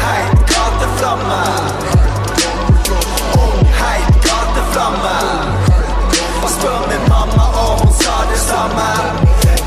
[0.00, 1.38] Hei, gateflamme.
[3.80, 5.14] Hei, gateflamme.
[6.50, 8.86] Spør min mamma, og hun sa det samme.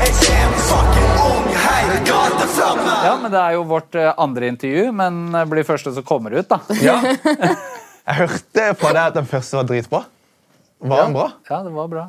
[0.04, 2.96] Jeg er en fucking ung, heit gateflamme.
[3.06, 6.36] Ja, men Det er jo vårt eh, andre intervju, men eh, blir første som kommer
[6.38, 6.48] ut.
[6.50, 6.60] da.
[6.84, 6.98] Ja.
[8.04, 10.02] Jeg hørte på deg at den første var dritbra.
[10.84, 11.30] Var den bra?
[11.48, 12.02] Ja, det var bra.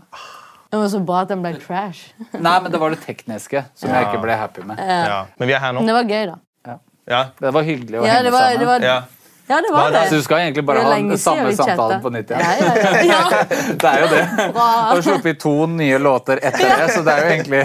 [0.74, 2.10] Det var så bra at den ble trash.
[2.36, 4.82] Nei, men det var det tekniske som jeg ikke ble happy med.
[4.84, 5.22] Ja.
[5.40, 5.80] Men vi er her nå.
[5.86, 6.36] Men det var gøy, da.
[7.06, 7.26] Ja.
[7.40, 8.66] Det var hyggelig å Ja, henge var, sammen.
[8.68, 8.96] var, Ja.
[9.48, 10.04] ja, det var det.
[10.10, 12.42] Så du skal egentlig bare er ha den samme samtalen på nytt igjen.
[12.42, 13.04] Ja, ja, ja.
[13.14, 13.22] ja.
[13.84, 14.24] Det er jo det.
[14.54, 17.64] Du har sluppet to nye låter etter det, så det er jo egentlig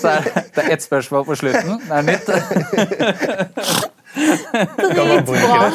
[0.00, 1.80] så er, Det er ett spørsmål på slutten.
[1.80, 2.26] Det er nytt.
[4.14, 5.70] Dritbra.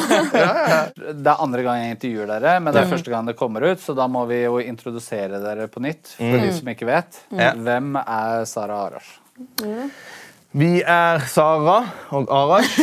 [1.20, 3.82] Det er andre gang jeg intervjuer dere, men det er første gang det kommer ut,
[3.82, 6.14] så da må vi jo introdusere dere på nytt.
[6.16, 7.20] For de som ikke vet.
[7.34, 9.10] Hvem er Sara Arash?
[10.50, 11.76] Vi er Sara
[12.10, 12.80] og Arash,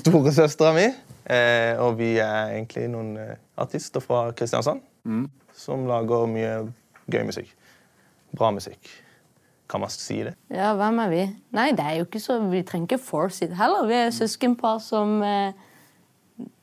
[0.00, 0.86] storesøstera mi.
[1.30, 4.80] Eh, og vi er egentlig noen eh, artister fra Kristiansand
[5.54, 6.54] som lager mye
[7.12, 7.52] gøy musikk.
[8.32, 8.88] Bra musikk.
[9.70, 10.32] Kan man si det?
[10.48, 11.20] Ja, hvem er vi?
[11.54, 13.84] Nei, det er jo ikke så Vi trenger ikke force it heller.
[13.86, 15.52] Vi er søskenpar som eh,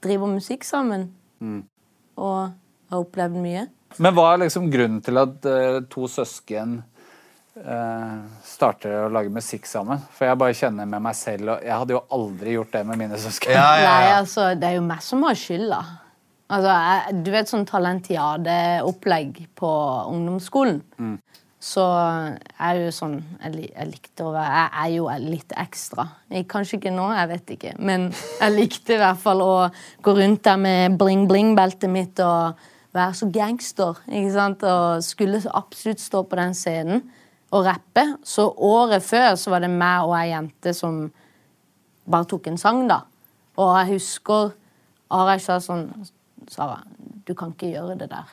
[0.03, 1.12] driver musikk sammen.
[2.17, 2.50] Og
[2.90, 3.67] har opplevd mye.
[4.01, 6.97] Men hva er liksom grunnen til at eh, to søsken eh,
[8.45, 10.01] starter å lage musikk sammen?
[10.16, 13.01] For jeg bare kjenner med meg selv og Jeg hadde jo aldri gjort det med
[13.01, 13.56] mine søsken.
[13.57, 15.81] Nei, altså, det er jo meg som har skylda.
[16.47, 19.72] Altså, jeg, du vet sånn talentiadeopplegg på
[20.13, 20.79] ungdomsskolen.
[21.67, 26.06] Så er jo sånn jeg, jeg likte å være Jeg er jo litt ekstra.
[26.29, 27.75] Jeg, kanskje ikke nå, jeg vet ikke.
[27.81, 29.53] Men jeg likte i hvert fall å
[30.06, 32.62] gå rundt der med bling-bling-beltet mitt og
[32.96, 34.00] være så gangster.
[34.07, 34.63] ikke sant?
[34.63, 37.03] Og skulle absolutt stå på den scenen
[37.52, 38.03] og rappe.
[38.28, 41.06] Så året før så var det meg og ei jente som
[42.08, 43.02] bare tok en sang, da.
[43.58, 44.52] Og jeg husker
[45.12, 45.88] Arash sa sånn
[46.52, 46.78] Sara,
[47.28, 48.28] du kan ikke gjøre det der.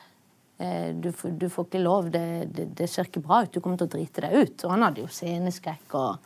[0.62, 2.10] Eh, Du, du får ikke lov.
[2.14, 2.22] Det,
[2.54, 3.50] det, det ser ikke bra ut.
[3.54, 4.64] Du kommer til å drite deg ut.
[4.64, 5.94] Og han hadde jo sceneskrekk.
[5.98, 6.18] Og,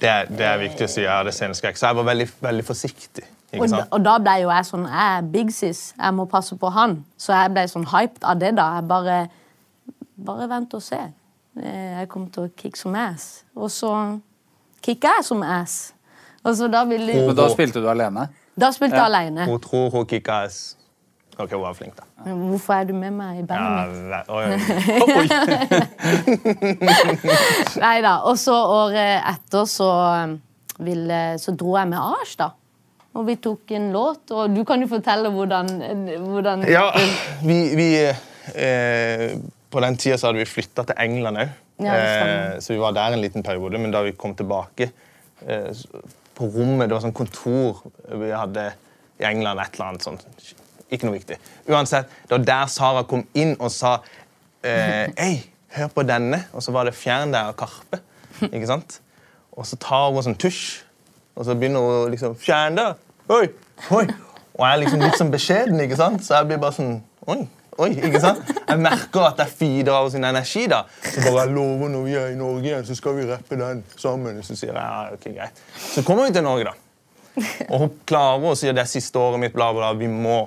[0.00, 1.02] Det er, det er viktig å si.
[1.04, 3.26] Jeg hadde sceneskrekk, så jeg var veldig, veldig forsiktig.
[3.58, 5.78] Og, da, og da ble jo jeg sånn Jeg er big sis.
[5.96, 6.98] Jeg må passe på han.
[7.16, 8.66] Så jeg ble sånn hyped av det, da.
[8.80, 9.18] Jeg bare
[10.26, 10.98] Bare vent og se.
[11.62, 13.44] Eh, Jeg kommer til å kick som ass.
[13.56, 13.92] Og så
[14.84, 15.92] kicka jeg som ass.
[16.44, 18.28] Og så da ville Men da spilte du alene?
[18.58, 19.44] Da spilte jeg alene.
[19.46, 20.76] Hun tror hun kicka ass.
[21.38, 22.02] Ok, hun var flink, da.
[22.34, 24.08] Hvorfor er du med meg i bandet Ja, mitt?
[24.10, 24.46] Ja, oi.
[27.82, 28.16] Nei da.
[28.26, 29.90] Og så året etter så,
[30.82, 32.50] ville, så dro jeg med Ars da.
[33.18, 35.70] Og vi tok en låt, og du kan jo fortelle hvordan,
[36.28, 36.84] hvordan Ja,
[37.42, 39.32] vi, vi eh,
[39.70, 41.56] På den tida hadde vi flytta til England òg.
[41.84, 43.78] Ja, eh, så vi var der en liten periode.
[43.78, 44.90] Men da vi kom tilbake
[45.46, 45.82] eh,
[46.38, 48.70] på rommet Det var sånn kontor vi hadde
[49.20, 49.60] i England.
[49.60, 50.26] et eller annet sånt.
[50.90, 51.36] Ikke noe viktig.
[51.68, 53.98] Uansett, Det var der Sara kom inn og sa
[54.64, 55.44] eh, Hei,
[55.76, 56.44] hør på denne.
[56.52, 58.00] Og så var det Fjern deg av Karpe.
[58.48, 59.00] Ikke sant?
[59.58, 60.84] Og så tar hun sånn tusj,
[61.34, 62.98] og så begynner hun liksom Fjern deg!
[63.28, 63.48] Oi!
[63.90, 64.04] Oi!
[64.58, 66.22] Og jeg er liksom litt sånn beskjeden, ikke sant?
[66.26, 66.94] så jeg blir bare sånn
[67.30, 67.42] Oi!
[67.78, 68.48] Oi, ikke sant?
[68.66, 70.64] Jeg merker at jeg feeder av sin energi.
[70.70, 70.80] da.
[71.04, 73.84] Så bare jeg lover når vi er i Norge igjen, så skal vi rappe den
[73.94, 74.40] sammen.
[74.42, 75.62] Så sier jeg ja, ok, greit.
[75.78, 76.74] Så kommer vi til Norge, da.
[77.68, 80.40] Og hun klarer å si det siste året mitt, bla, bla, vi må,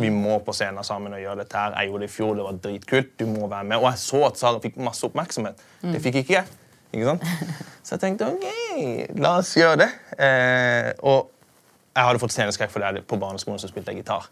[0.00, 1.76] vi må på scenen sammen og gjøre dette her.
[1.76, 3.12] Jeg gjorde det i fjor, det var dritkult.
[3.20, 3.76] Du må være med.
[3.82, 5.60] Og jeg så at Sara fikk masse oppmerksomhet.
[5.84, 6.56] Det fikk ikke jeg.
[6.94, 7.28] Ikke sant?
[7.84, 8.48] Så jeg tenkte ok,
[9.20, 9.90] la oss gjøre det.
[10.16, 11.28] Eh, og
[11.92, 14.26] jeg hadde fått sceneskrekk for det på barneskolen så spilte jeg gitar.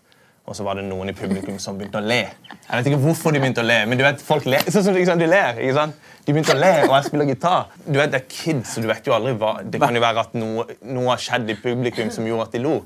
[0.49, 2.23] Og så var det noen i publikum som begynte å le.
[2.25, 4.65] Jeg vet ikke hvorfor de begynte å le, men du vet, folk ler.
[4.73, 5.99] Sånn som de ler, ikke sant?
[6.25, 7.69] De begynte å le, og jeg spiller gitar.
[7.85, 10.25] Du vet, Det er kids, så du vet jo aldri hva Det kan jo være
[10.25, 12.79] at noe, noe har skjedd i publikum som gjorde at de lo.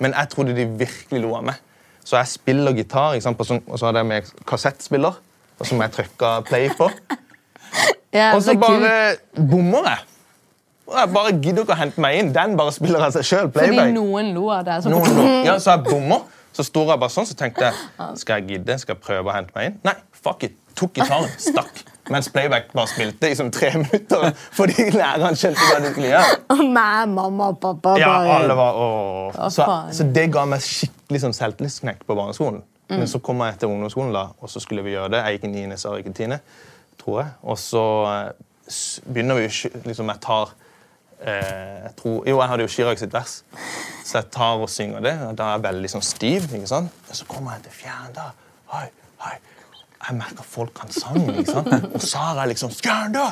[0.00, 1.60] Men jeg trodde de virkelig lo av meg.
[2.04, 3.38] Så jeg spiller gitar, ikke sant?
[3.38, 5.20] på sånn, og så hadde jeg med kassettspiller,
[5.60, 6.88] og som jeg trykka play på.
[8.10, 9.98] Ja, Og så så bare bommer jeg.
[10.90, 12.32] Og jeg bare gidder ikke å hente meg inn.
[12.34, 13.50] Den bare spiller av seg sjøl.
[13.54, 14.80] Fordi noen lo av det.
[14.82, 15.26] Så Noen lo.
[15.46, 16.24] Ja, så jeg bommer.
[16.56, 17.76] Så står jeg bare sånn, så tenkte jeg
[18.22, 19.78] skal jeg gidde, skal jeg prøve å hente meg inn.
[19.86, 20.56] Nei, fuck it.
[20.78, 21.82] Tok gitaren, stakk.
[22.10, 26.66] Mens playback bare spilte i som tre minutter fordi læreren skjønte hva de skulle gjøre.
[26.74, 29.40] meg, mamma og pappa Ja, alle var, åh.
[29.54, 32.64] Så, så det ga meg skikkelig sånn selvtillitsknekk på barneskolen.
[32.90, 35.20] Men så kom jeg etter ungdomsskolen, da, og så skulle vi gjøre det.
[35.22, 36.40] Jeg gikk i 9., Sara gikk i 10.,
[36.98, 37.28] tror jeg.
[37.46, 38.48] Og så eh,
[39.06, 39.46] begynner vi
[39.86, 40.50] liksom, Jeg tar
[41.26, 43.42] jeg tror, Jo, jeg hadde jo Chirag sitt vers,
[44.04, 45.14] så jeg tar og synger det.
[45.28, 46.46] og Da er jeg veldig sånn stiv.
[46.54, 46.92] ikke sant?
[47.08, 48.30] Men så kommer jeg til fjern da.
[48.72, 48.86] Hei,
[49.24, 49.34] hei.
[50.08, 51.34] Jeg merker folk kan sangen.
[51.42, 51.90] ikke sant?
[51.94, 53.26] Og Sara er liksom Skjærda!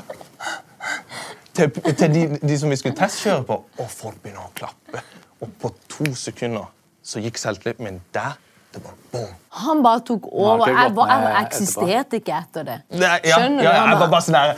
[1.54, 5.00] til, til de, de som vi skulle testkjøre på, og folk begynner å klappe.
[5.40, 6.68] Og på to sekunder
[7.02, 8.36] så gikk selvtilliten min der.
[8.74, 9.34] Det bare boom.
[9.58, 10.68] Han bare tok over.
[10.68, 12.74] Jeg, var, jeg eksisterte ikke etter det.
[13.00, 13.76] Nei, ja, Skjønner ja, du?
[13.78, 14.48] jeg var bare- bare sånn der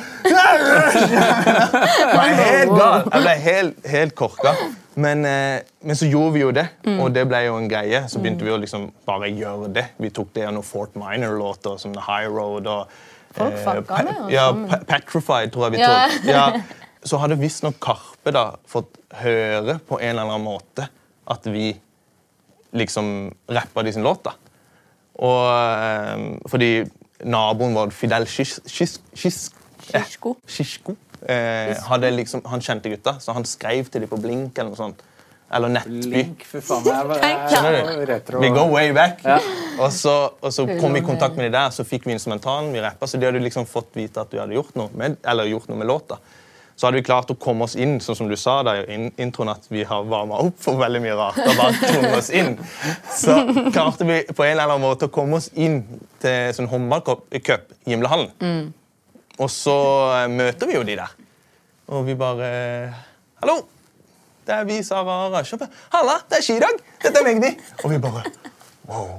[1.01, 3.05] Jeg ble helt gal.
[3.13, 4.55] Jeg ble helt, helt korka.
[5.01, 6.67] Men, eh, men så gjorde vi jo det,
[6.99, 8.03] og det ble jo en greie.
[8.11, 9.87] Så begynte vi å liksom bare gjøre det.
[10.03, 12.89] Vi tok det av noen Fort Minor-låter som The High Road og
[13.33, 14.65] Folk eh, fucka med oss, Ja, sånn.
[14.73, 16.09] Pa- Petrified, tror jeg vi Ja.
[16.09, 16.25] tok.
[16.27, 16.47] Ja.
[17.07, 20.89] Så hadde visstnok Karpe da fått høre på en eller annen måte
[21.31, 21.71] at vi
[22.73, 24.23] liksom rappa de sin låt.
[24.25, 24.33] da.
[25.21, 26.71] Og eh, fordi
[27.29, 29.01] naboen vår, Fidel Kis Skis-
[29.93, 30.05] eh.
[30.47, 30.97] Skisko,
[31.29, 34.77] eh, hadde liksom, han kjente gutta, så han skrev til dem på Blink eller noe
[34.79, 35.03] sånt.
[35.53, 36.13] Eller Nettby.
[36.13, 36.85] Link, fy faen.
[36.87, 37.39] Jeg,
[38.07, 38.23] jeg.
[38.41, 39.19] Vi go way back.
[39.27, 39.41] Ja.
[39.83, 42.71] Og så, og så kom vi i kontakt med de der, så fikk vi instrumentalen.
[42.73, 45.51] vi rappa, Så de hadde liksom fått vite at du hadde gjort noe med, eller
[45.51, 46.21] gjort noe med låta.
[46.81, 49.11] Så hadde vi klart å komme oss inn, sånn som du sa da, i in-
[49.21, 51.37] introen, at vi har varma opp for veldig mye rart.
[51.43, 52.55] og bare tvunget oss inn.
[53.13, 53.35] Så
[53.75, 55.83] klarte vi på en eller annen måte å komme oss inn
[56.23, 57.43] til sånn håndballcup i
[57.93, 58.73] Gimlehallen.
[59.41, 59.75] Og så
[60.23, 61.13] eh, møter vi jo de der.
[61.93, 62.49] Og vi bare
[63.43, 63.59] Hallo!
[64.47, 65.67] Det er vi, Sara Røsjøp.
[65.93, 66.81] Halla, det er skidag!
[67.03, 67.53] Dette er Magdi.
[67.85, 68.25] Og vi bare
[68.89, 69.19] Wow.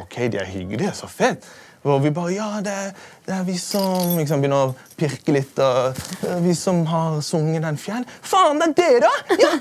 [0.00, 0.94] OK, de er hyggelige.
[0.96, 1.42] Så fett.
[1.84, 2.90] Og vi bare Ja, det er,
[3.26, 5.58] det er vi som liksom begynner å pirke litt.
[5.60, 8.06] Og eh, vi som har sunget den fjern.
[8.24, 9.12] Faen, det er dere!
[9.42, 9.52] Ja,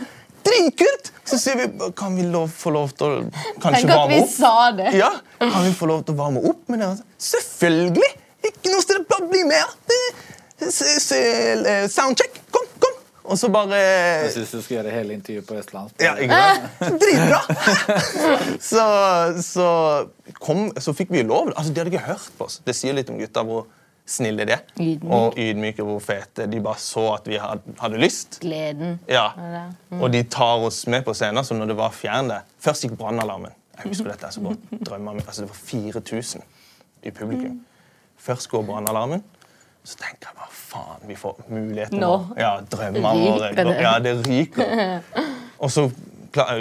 [0.43, 1.11] Dritkult!
[1.27, 3.19] Så sier vi Kan vi lov, få lov til å
[3.63, 4.33] kanskje Tenk at varme vi opp?
[4.33, 4.89] sa det.
[4.99, 6.97] Ja, Kan vi få lov til å varme opp med dere?
[7.31, 8.11] Selvfølgelig!
[8.43, 9.93] Ikke noe sted, å bli med!
[10.63, 12.41] Eh, Soundcheck!
[12.51, 12.92] Kom, kom!
[13.23, 16.01] Og så bare Jeg syns du skal gjøre hele intervjuet på østlandsk.
[16.03, 16.15] ja,
[16.79, 16.97] sant?
[17.03, 17.39] Dritbra!
[18.71, 18.87] så,
[19.43, 19.67] så,
[20.39, 21.53] kom, så fikk vi lov.
[21.55, 22.59] Altså, De hadde ikke hørt på oss.
[22.65, 23.65] Det sier litt om gutta hvor
[24.05, 24.63] snille de er.
[24.75, 25.11] Ydmyk.
[25.15, 26.47] Og ydmyke hvor fete.
[26.51, 28.41] De bare så at vi hadde, hadde lyst.
[28.43, 28.97] Gleden.
[29.07, 29.29] Ja.
[29.89, 30.01] Mm.
[30.01, 31.45] Og de tar oss med på scenen.
[31.47, 33.51] Så når det var fjern der Først gikk brannalarmen.
[33.77, 34.67] Jeg husker dette så godt.
[34.85, 35.23] Drømmer meg.
[35.27, 36.43] Altså, det var 4000
[37.03, 37.61] i publikum.
[38.23, 39.23] Først går brannalarmen.
[39.83, 42.09] Så tenker jeg bare faen, vi får muligheten Nå.
[42.09, 42.39] vår.
[42.39, 43.77] Ja, drømmene våre.
[43.83, 45.01] Ja, det ryker.
[45.63, 45.89] Og så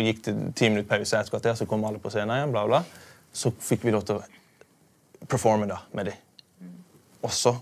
[0.02, 2.54] gikk det ti minutter pause, et kvarter, så kom alle på scenen igjen.
[2.54, 2.82] bla bla.
[3.32, 6.72] Så fikk vi lov til å performe da, med dem.
[7.22, 7.54] Og så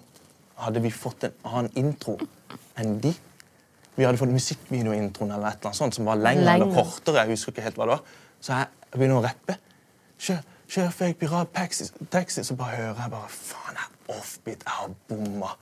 [0.64, 2.16] hadde vi fått en annen intro
[2.80, 3.12] enn de.
[3.96, 7.20] Vi hadde fått musikkvideointroen eller et eller annet sånt som var lengre eller kortere.
[7.20, 8.18] jeg husker ikke helt hva det var.
[8.40, 9.56] Så jeg, begynner å rappe.
[10.20, 12.44] Kjør fake pirat taxi, taxi.
[12.46, 14.64] Så bare hører jeg bare Faen, jeg offbeat.
[14.66, 15.54] Jeg har bomma.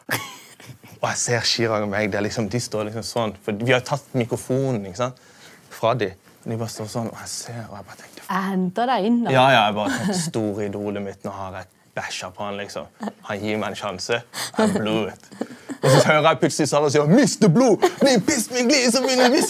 [1.00, 2.12] Og jeg ser Chirag og meg.
[2.12, 3.34] Liksom, de står liksom sånn.
[3.44, 5.26] For vi har tatt mikrofonen ikke sant?
[5.78, 6.12] fra de.
[6.44, 9.18] De bare står sånn, og jeg ser, og jeg bare tenkte Jeg henter deg inn,
[9.24, 9.34] da.
[9.34, 11.20] ja, ja, jeg bare tenkte store idolet mitt.
[11.26, 12.88] Nå har jeg bæsja på han, liksom.
[13.28, 14.20] Han gir meg en sjanse.
[14.56, 15.28] Han blew it.
[15.78, 17.84] Og så hører jeg plutselig Sara si 'Mister Blod!
[18.02, 19.06] Ni piss meg glis, og,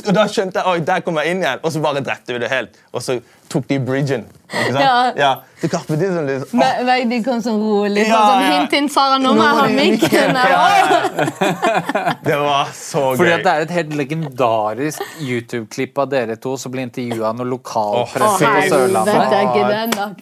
[0.09, 1.63] og da skjønte jeg oi, der kom jeg inn igjen.
[1.63, 2.77] Og så bare drepte vi det helt.
[2.93, 3.21] Og så
[3.53, 4.27] tok de bridgen.
[4.49, 4.81] Ikke sant?
[4.81, 5.13] Ja.
[5.17, 5.33] ja.
[5.61, 6.59] Det Carpe Diem som liksom, oh.
[6.61, 8.05] Men, men de kom sånn rolig.
[8.07, 8.51] Ja, sånn, ja.
[8.55, 10.37] Hint, hint, Sara, nå må jeg ha mikken.
[10.49, 10.85] Ja, her.
[10.87, 13.17] ja, Det var så gøy.
[13.19, 17.41] Fordi at Det er et helt legendarisk YouTube-klipp av dere to som blir intervjua av
[17.41, 19.15] noe lokalpresse oh, på Sørlandet.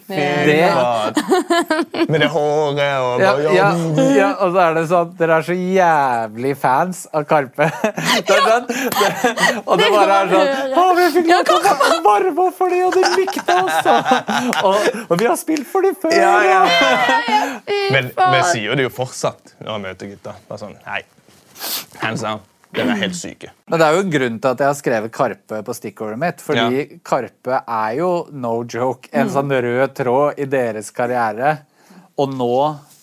[0.07, 2.07] Det- Det...
[2.09, 3.69] Med det håret og Ja, bare, ja,
[4.17, 7.69] ja, og så er det sånn Dere er så jævlig fans av Karpe.
[8.27, 8.77] Det er sånn, det,
[9.63, 10.47] og det bare er sånn
[10.81, 13.87] Å, vi fikk lov til å varme opp for dem, og de likte oss!
[13.87, 16.13] Og, og, og vi har spilt for dem før!
[16.15, 17.39] Ja, ja, ja.
[17.93, 20.35] Men vi sier det jo fortsatt når vi møter gutta.
[20.49, 21.01] Bare sånn, Hei,
[22.03, 22.43] hands down.
[22.75, 23.49] Dere er helt syke.
[23.71, 26.41] Men det er jo en grunn til at jeg har skrevet Karpe på stikkordet mitt.
[26.43, 26.97] Fordi Ja.
[27.07, 31.53] Karpe er jo no joke en sånn rød tråd i deres karriere.
[32.19, 32.51] Og nå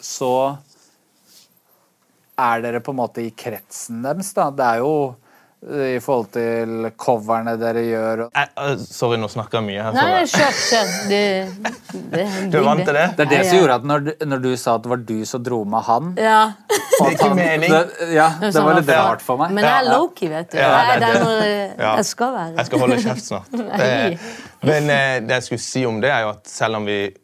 [0.04, 0.35] så
[2.38, 4.50] er dere på en måte i kretsen deres, da.
[4.50, 4.94] Det er jo
[5.64, 8.23] i forhold til coverne dere gjør.
[8.37, 9.83] Eh, eh, sorry, nå snakker jeg mye.
[9.87, 9.92] her.
[9.97, 10.90] Nei, så- kjør, kjør.
[11.09, 11.21] Det,
[12.12, 13.04] det, Du er vant til det?
[13.16, 14.97] Det er det Ja, som gjorde at når, du- når du sa at det var
[15.09, 16.52] du som dro med han Ja.
[16.68, 17.71] Det er ikke han- mening.
[17.71, 19.50] Det, ja, det var litt rart for meg.
[19.52, 20.59] Men jeg er low-key, vet du.
[20.59, 20.68] Ja,
[20.99, 21.23] det er det.
[21.23, 22.54] når jeg skal være.
[22.56, 23.49] Jeg skal holde kjeft snart.
[23.85, 24.18] Eh,
[24.62, 27.14] Men eh, det jeg skulle si om det, er jo at selv om vi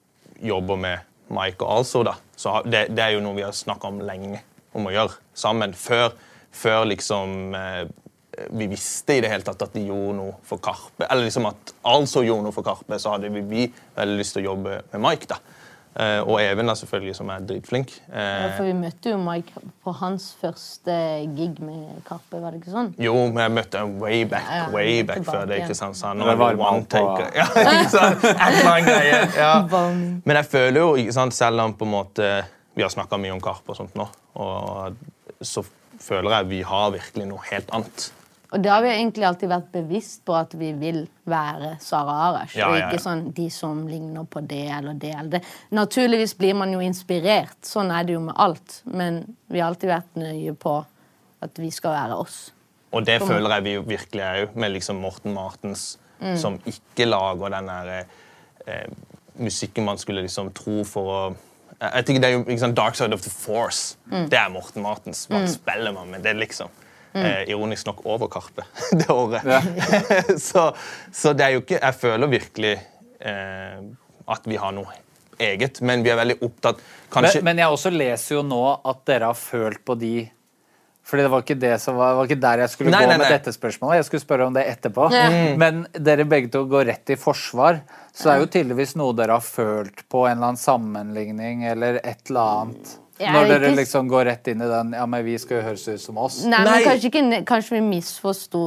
[0.42, 0.99] jobber med
[1.30, 4.00] Mike og Altså, da, så har, det, det er jo noe vi har snakka om
[4.00, 4.40] lenge
[4.75, 5.73] om å gjøre sammen.
[5.75, 6.12] Før,
[6.52, 7.85] før liksom eh,
[8.50, 11.06] vi visste i det hele tatt at de gjorde noe for Karpe.
[11.11, 14.42] Eller liksom at Altså gjorde noe for Karpe, så hadde vi, vi veldig lyst til
[14.44, 15.26] å jobbe med Mike.
[15.30, 15.38] da.
[15.90, 17.90] Eh, og Even, da, selvfølgelig, som er dritflink.
[18.12, 20.94] Ja, Eh, For vi møtte jo Mike på hans første
[21.37, 22.92] gig med Karpe, var det ikke sånn?
[22.97, 25.56] Jo, men jeg møtte ham way back, Ja, ja, way back tilbake før det.
[25.59, 25.66] igjen.
[25.66, 25.97] ikke sant?
[25.99, 27.32] Så han Det var one på- taker.
[27.40, 28.23] Ja, ikke sant?
[29.37, 29.52] Ja.
[30.25, 32.30] Men jeg føler jo, ikke sant, selv om på en måte
[32.76, 34.06] vi har snakka mye om Karpe og sånt nå,
[34.37, 34.94] og
[35.42, 35.64] så
[36.00, 38.11] føler jeg vi har virkelig noe helt annet.
[38.50, 42.57] Og det har vi egentlig alltid vært bevisst på at vi vil være Sara Arash.
[42.59, 43.02] Ja, og ikke ja.
[43.04, 45.42] sånn de som ligner på det eller det eller det.
[45.76, 47.59] Naturligvis blir man jo inspirert.
[47.66, 48.80] Sånn er det jo med alt.
[48.90, 50.80] Men vi har alltid vært nøye på
[51.47, 52.40] at vi skal være oss.
[52.90, 55.92] Og det føler jeg vi jo virkelig er jo, med liksom Morten Martens,
[56.37, 57.92] som ikke lager den der
[58.66, 58.90] eh,
[59.40, 61.23] musikken man skulle liksom tro for å
[61.80, 63.97] jeg tenker det er jo sant, Dark Side of the Force.
[64.04, 65.23] Det er Morten Martens.
[65.30, 66.69] Hva spiller man med det, liksom?
[67.12, 68.62] Eh, ironisk nok over Karpe
[69.00, 69.42] det året.
[70.48, 70.68] så,
[71.12, 72.74] så det er jo ikke Jeg føler virkelig
[73.18, 73.80] eh,
[74.30, 74.94] at vi har noe
[75.40, 79.02] eget, men vi er veldig opptatt Kanskje Men, men jeg også leser jo nå at
[79.10, 80.14] dere har følt på de
[81.10, 83.16] fordi det var ikke det som var, var ikke der jeg skulle Nei, gå nei,
[83.18, 83.30] med nei.
[83.34, 83.98] dette spørsmålet.
[83.98, 85.08] Jeg skulle spørre om det etterpå.
[85.10, 85.24] Ja.
[85.32, 85.56] Mm.
[85.58, 87.80] Men dere begge to går rett i forsvar.
[88.12, 91.98] Så det er jo tydeligvis noe dere har følt på en eller annen sammenligning eller
[92.04, 92.92] et eller annet.
[93.20, 95.58] Jeg Når er dere ikke- liksom går rett inn i den Ja, men vi skal
[95.60, 96.42] jo høres ut som oss.
[96.44, 96.70] Nei, Nei.
[96.70, 98.62] men kanskje, ikke, kanskje vi misforsto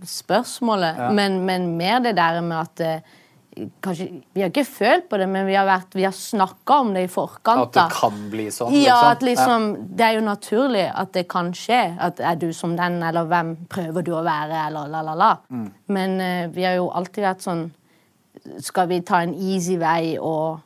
[0.00, 3.00] spørsmålet, spørsmålet, men, men mer det der med at eh,
[3.84, 6.94] kanskje, Vi har ikke følt på det, men vi har, vært- vi har snakka om
[6.94, 7.66] det i forkant.
[7.66, 7.88] At det da.
[7.92, 8.72] kan bli sånn.
[8.72, 9.10] Ja, liksom.
[9.10, 11.96] at liksom, Det er jo naturlig at det kan skje.
[12.00, 15.36] At Er du som den, eller hvem prøver du å være, eller la, la, la.
[15.50, 15.70] Mm.
[15.88, 17.70] Men uh, vi har jo alltid vært sånn
[18.60, 20.60] Skal vi ta en easy vei og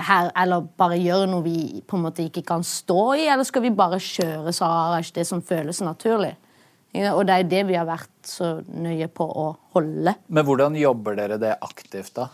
[0.00, 3.64] her, eller bare gjøre noe vi på en måte ikke kan stå i, eller skal
[3.66, 6.32] vi bare kjøre Sarash, det som føles naturlig?
[6.92, 9.46] Ja, og det er det vi har vært så nøye på å
[9.76, 10.14] holde.
[10.28, 12.28] Men hvordan jobber dere det aktivt, da?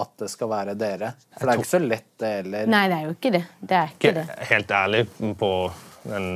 [0.00, 1.14] At det skal være dere?
[1.36, 2.72] For det er jo ikke så lett, det heller.
[2.72, 3.44] Nei, det er jo ikke det.
[3.60, 4.26] Det er ikke det.
[4.52, 5.04] helt ærlig
[5.40, 5.52] på
[6.04, 6.28] den,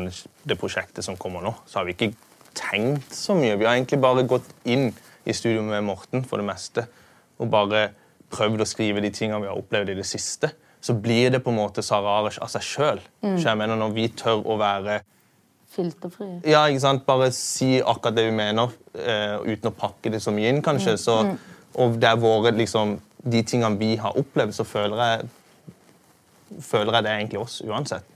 [0.45, 2.13] det prosjektet som kommer nå, så har vi ikke
[2.57, 3.57] tenkt så mye.
[3.61, 4.91] Vi har egentlig bare gått inn
[5.25, 6.87] i studio med Morten for det meste
[7.41, 7.89] og bare
[8.33, 10.53] prøvd å skrive de tingene vi har opplevd i det siste.
[10.85, 13.03] Så blir det på en måte Sara Arash av seg sjøl.
[13.25, 15.01] Når vi tør å være
[15.75, 16.41] Filterfrie.
[16.47, 17.07] ja, ikke sant?
[17.07, 20.97] Bare si akkurat det vi mener, uh, uten å pakke det så mye inn, kanskje.
[21.01, 21.17] Så,
[21.75, 25.33] og det er våre, liksom, de tingene vi har opplevd, så føler jeg,
[26.63, 28.07] føler jeg det egentlig oss uansett.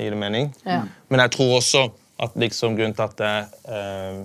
[0.00, 0.50] Gir det mening?
[0.66, 0.82] Ja.
[1.08, 1.86] Men jeg tror også
[2.26, 3.32] at liksom, grunnen til at det,
[3.70, 4.24] uh,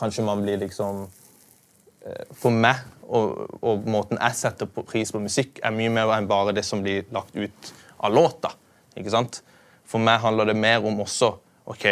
[0.00, 5.20] kanskje man blir liksom uh, For meg og, og måten jeg setter på pris på
[5.22, 7.72] musikk, er mye mer enn bare det som blir lagt ut
[8.04, 8.52] av låta.
[8.98, 9.40] Ikke sant?
[9.88, 11.32] For meg handler det mer om også
[11.68, 11.90] ok,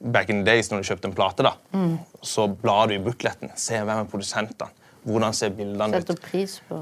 [0.00, 1.50] Back in the days, når du kjøpte en plate, da,
[2.24, 3.50] så blar du i bookletten.
[3.60, 4.72] Ser hvem er produsentene.
[5.04, 6.06] Hvordan ser bildene ut?
[6.08, 6.78] Setter pris på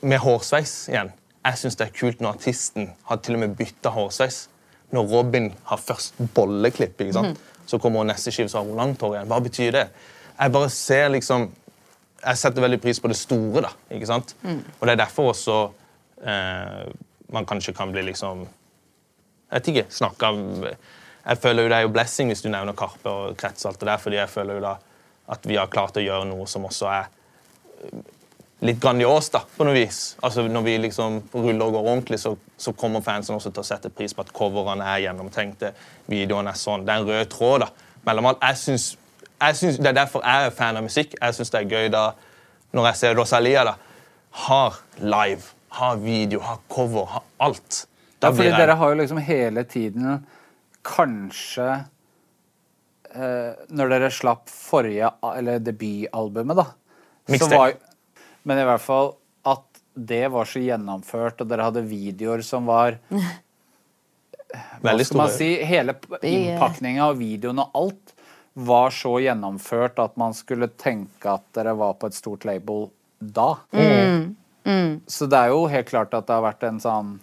[0.00, 1.14] med hårsveis igjen.
[1.48, 4.42] Jeg syns det er kult når artisten har til og med bytta hårsveis.
[4.92, 7.40] Når Robin har først bolleklipp, ikke sant?
[7.68, 9.28] så kommer neste skive så har hun langt hår igjen.
[9.32, 9.86] Hva betyr det?
[10.38, 11.48] Jeg bare ser liksom
[12.24, 13.72] Jeg setter veldig pris på det store, da.
[13.94, 14.34] ikke sant?
[14.80, 15.58] Og det er derfor også
[16.24, 16.88] eh,
[17.34, 18.46] man kanskje kan bli liksom
[19.48, 19.86] Jeg vet ikke.
[19.90, 23.72] Snakka Jeg føler jo det er jo blessing hvis du nevner Karpe og krets og
[23.72, 24.76] alt det der, fordi jeg føler jo da
[25.28, 27.08] at vi har klart å gjøre noe som også er
[28.64, 30.16] litt grandios, da, på noe vis.
[30.24, 33.68] Altså, når vi liksom ruller og går ordentlig, så, så kommer fansen også til å
[33.68, 35.72] sette pris på at coverene er gjennomtenkte,
[36.10, 36.86] videoene er sånn.
[36.86, 37.68] Det er en rød tråd da,
[38.08, 38.42] mellom alt.
[38.48, 38.88] Jeg synes,
[39.56, 41.14] synes, det er derfor jeg er fan av musikk.
[41.20, 42.12] Jeg syns det er gøy da,
[42.74, 43.74] når jeg ser Rosalia da,
[44.30, 45.42] har live,
[45.78, 47.86] har video, har cover, har alt.
[48.22, 50.26] Ja, fordi blir jeg- dere har jo liksom hele tiden
[50.84, 51.84] kanskje
[53.14, 57.56] eh, Når dere slapp forrige, eller debutalbumet, da så Mixtape.
[57.56, 57.72] var,
[58.44, 59.14] Men i hvert fall
[59.46, 59.64] at
[59.94, 62.98] det var så gjennomført, og dere hadde videoer som var
[64.82, 65.48] Hva skal man si?
[65.64, 68.14] Hele innpakninga av videoen og alt
[68.58, 72.88] var så gjennomført at man skulle tenke at dere var på et stort label
[73.20, 73.52] da.
[75.08, 77.14] Så det er jo helt klart at det har vært en sånn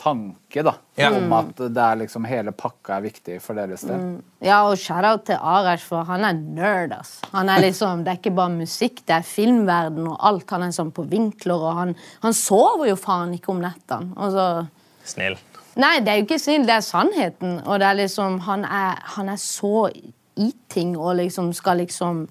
[0.00, 1.10] tanke, da, Ja.
[1.12, 4.22] om at det er liksom hele pakka er viktig for deres del.
[4.40, 6.92] Ja, og shout-out til Arash, for han er nerd.
[6.98, 7.20] ass.
[7.32, 10.48] Han er liksom, Det er ikke bare musikk, det er filmverden og alt.
[10.50, 14.14] Han er sånn på vinkler, og han, han sover jo faen ikke om nettene.
[14.16, 14.68] Og så...
[15.04, 15.36] Snill.
[15.78, 16.66] Nei, det er jo ikke synd.
[16.66, 17.60] det er sannheten.
[17.66, 22.24] Og det er liksom, han er, han er så i ting og liksom skal liksom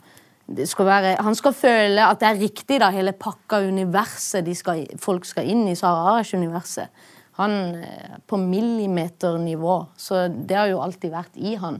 [0.49, 4.55] det skal være, Han skal føle at det er riktig, da, hele pakka, universet de
[4.57, 6.89] skal, folk skal inn i Sara Arash-universet.
[7.37, 7.51] Han
[7.85, 11.77] er på millimeternivå, så det har jo alltid vært i han.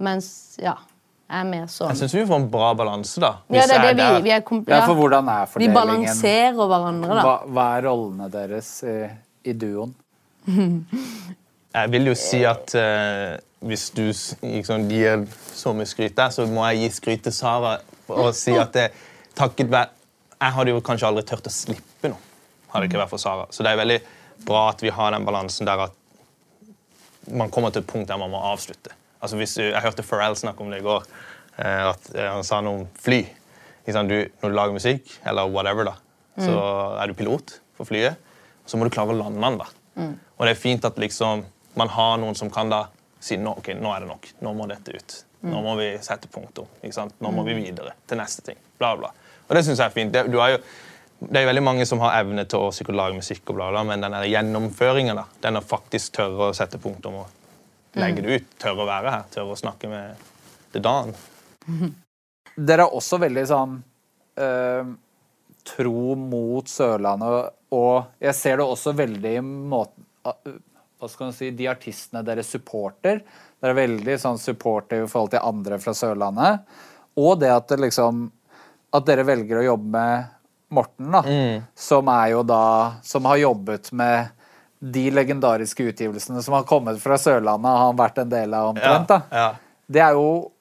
[0.00, 0.78] Mens, ja,
[1.30, 3.34] er mer sånn Jeg syns vi får en bra balanse, da.
[3.52, 4.42] Ja, det er det er vi, vi er
[4.72, 7.26] Ja, for hvordan er Vi balanserer hverandre, da.
[7.26, 8.96] Hva, hva er rollene deres i,
[9.44, 9.92] i duoen?
[11.70, 14.08] Jeg vil jo si at eh, hvis du
[14.42, 15.22] liksom, gir
[15.54, 17.76] så mye skryt der, så må jeg gi skryt til Sara
[18.10, 18.88] og si at det,
[19.38, 19.92] takket være
[20.40, 22.30] Jeg hadde jo kanskje aldri turt å slippe noe
[22.70, 23.46] hadde det ikke vært for Sara.
[23.50, 23.98] Så det er veldig
[24.46, 25.96] bra at vi har den balansen der at
[27.30, 28.94] man kommer til et punkt der man må avslutte.
[29.20, 31.04] Altså hvis du, Jeg hørte Pharrell snakke om det i går.
[31.58, 33.26] eh, at eh, Han sa noe om fly.
[33.86, 35.94] Du, når du lager musikk, eller whatever, da,
[36.38, 36.52] så
[37.00, 38.14] er du pilot for flyet.
[38.66, 39.58] Så må du klare å lande den.
[39.58, 39.66] da.
[39.96, 41.44] Og det er fint at liksom,
[41.78, 42.84] man har noen som kan da
[43.20, 44.30] si nå, ok, nå er det nok.
[44.44, 45.16] Nå må dette ut.
[45.40, 46.68] Nå må vi sette punktum.
[47.18, 48.60] Nå må vi videre til neste ting.
[48.78, 49.10] Bla, bla.
[49.48, 50.12] Og det synes jeg er fint.
[50.12, 50.60] Det, har jo,
[51.26, 54.04] det er veldig mange som har evne til å lage musikk, og bla, bla, men
[54.04, 58.84] den gjennomføringen, da, den å faktisk tørre å sette punktum og legge det ut, tørre
[58.84, 60.28] å være her, tørre å snakke med
[60.74, 61.14] The Dan.
[62.70, 63.78] Dere er også veldig sånn
[64.40, 64.92] eh,
[65.66, 70.58] tro mot Sørlandet, og jeg ser det også veldig i måten eh,
[70.98, 73.22] Hva skal man si De artistene dere supporter.
[73.60, 76.66] Dere er veldig sånn supportive i forhold til andre fra Sørlandet.
[77.20, 78.26] Og det at det liksom
[78.96, 80.36] At dere velger å jobbe med
[80.70, 81.22] Morten, da,
[81.74, 82.64] som er jo da
[83.02, 84.36] Som har jobbet med
[84.80, 89.10] de legendariske utgivelsene som har kommet fra Sørlandet, har han vært en del av omtrent.
[89.10, 89.18] da.
[89.30, 89.48] ja.
[89.86, 90.52] Det er jo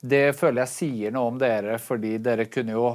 [0.00, 2.94] Det føler jeg sier noe om dere, fordi dere kunne jo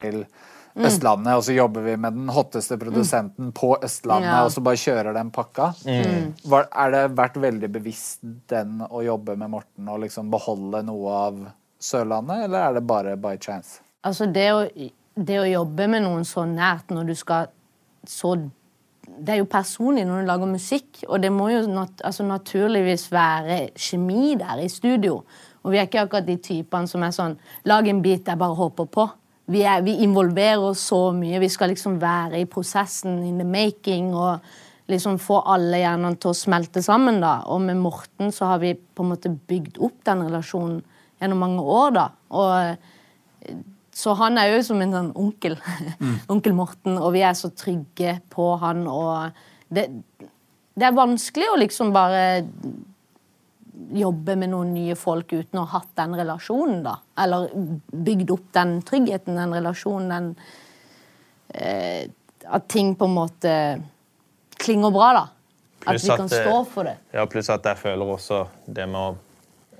[0.00, 0.24] Til
[0.80, 4.44] Østlandet, og så jobber vi med den hotteste produsenten på Østlandet, Ja.
[4.44, 5.72] og så bare kjører den pakka.
[6.46, 11.10] Var, er det vært veldig bevisst den å jobbe med Morten og liksom beholde noe
[11.26, 11.40] av
[11.80, 13.80] Sørlandet, eller er det bare by chance?
[14.04, 14.62] Altså, det å,
[15.16, 17.50] det å jobbe med noen så nært når du skal
[18.06, 18.36] så
[19.20, 23.08] Det er jo personlig når du lager musikk, og det må jo nat altså, naturligvis
[23.12, 25.24] være kjemi der i studio.
[25.64, 27.34] Og vi er ikke akkurat de typene som er sånn
[27.66, 29.08] Lag en bit jeg bare håper på.
[29.50, 31.40] Vi, er, vi involverer oss så mye.
[31.42, 34.44] Vi skal liksom være i prosessen, in the making, og
[34.90, 37.20] liksom få alle hjernene til å smelte sammen.
[37.22, 37.40] da.
[37.50, 40.80] Og med Morten så har vi på en måte bygd opp den relasjonen
[41.20, 41.90] gjennom mange år.
[41.98, 42.06] da.
[42.30, 43.54] Og
[44.00, 45.58] så han er jo som en sånn onkel.
[46.32, 48.86] onkel Morten, og vi er så trygge på han.
[48.88, 49.42] Og
[49.74, 49.88] det,
[50.78, 52.42] det er vanskelig å liksom bare
[53.94, 56.96] jobbe med noen nye folk uten å ha hatt den relasjonen, da.
[57.22, 57.48] Eller
[57.90, 60.32] bygd opp den tryggheten, den relasjonen, den
[61.54, 62.08] eh,
[62.50, 63.52] At ting på en måte
[64.60, 65.26] klinger bra, da.
[65.86, 66.96] At vi kan at, stå for det.
[67.14, 69.10] Ja, pluss at jeg føler også det med å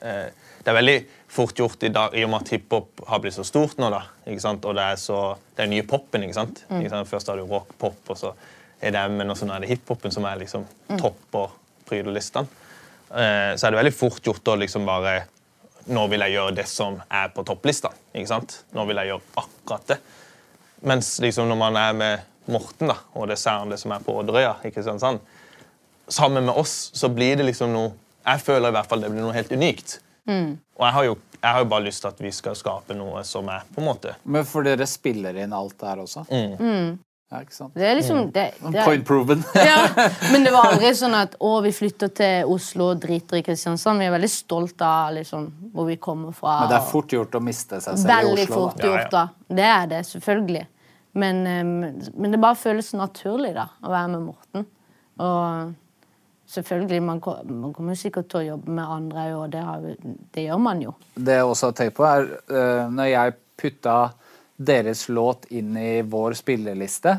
[0.00, 0.28] eh,
[0.60, 0.98] Det er veldig
[1.30, 4.02] fort gjort i dag, i og med at hiphop har blitt så stort nå, da.
[4.28, 4.64] Ikke sant?
[4.64, 5.20] Og det er så
[5.56, 6.64] Det er nye popen, ikke sant?
[6.68, 7.08] Ikke sant?
[7.08, 8.34] Først har du rock, pop, og så
[8.80, 10.64] er det men også nå er det hiphopen som er liksom
[10.96, 11.52] topper
[11.88, 12.48] prydelistene.
[13.10, 15.20] Eh, så er det veldig fort gjort å liksom bare
[15.90, 17.88] Nå vil jeg gjøre det som er på topplista.
[18.12, 18.52] Ikke sant?
[18.76, 19.96] Nå vil jeg gjøre akkurat det.
[20.86, 24.52] Mens liksom når man er med Morten da, og det særende som er på Odderøya,
[24.68, 25.18] ikke sant, sånn,
[26.10, 27.92] sammen med oss, så blir det liksom noe
[28.26, 29.96] Jeg føler i hvert fall det blir noe helt unikt.
[30.76, 33.24] Og jeg har, jo, jeg har jo bare lyst til at vi skal skape noe
[33.24, 36.26] som er på en måte Men for dere spiller inn alt der også?
[37.30, 37.76] Ja, ikke sant?
[37.78, 39.44] Det er liksom det, det er, Point proven.
[39.54, 39.84] ja,
[40.32, 44.02] men det var aldri sånn at å, vi flytter til Oslo og driter i Kristiansand.
[44.02, 46.56] Vi er veldig stolt av liksom, hvor vi kommer fra.
[46.64, 48.56] Men det er fort gjort å miste seg selv Veldig i Oslo.
[48.56, 48.90] fort Da.
[48.90, 49.54] Gjort, da.
[49.60, 50.64] Det er det, selvfølgelig.
[51.22, 54.66] Men, eh, men det bare føles naturlig da, å være med Morten.
[55.22, 55.72] Og
[56.50, 57.22] selvfølgelig, man,
[57.62, 59.86] man kommer sikkert til å jobbe med andre, og det, har,
[60.34, 60.96] det gjør man jo.
[61.14, 63.96] Det jeg også har tenkt på, er uh, når jeg putta
[64.60, 67.14] deres låt inn i vår spilleliste,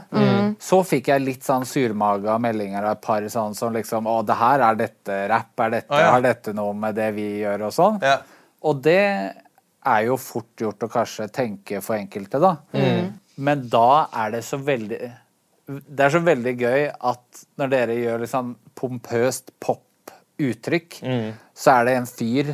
[0.62, 4.36] så fikk jeg litt sånn surmaga meldinger av et par sånn som liksom Å, det
[4.38, 5.64] her er dette rapp?
[5.66, 6.12] Er dette, oh, ja.
[6.14, 7.64] Har dette noe med det vi gjør?
[7.66, 7.98] Og sånn.
[8.06, 8.20] Ja.
[8.70, 12.54] Og det er jo fort gjort å kanskje tenke for enkelte, da.
[13.42, 15.00] Men da er det så veldig
[15.72, 21.00] Det er så veldig gøy at når dere gjør liksom pompøst pop-uttrykk,
[21.58, 22.54] så er det en fyr